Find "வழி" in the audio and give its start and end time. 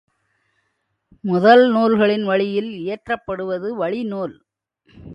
3.75-4.03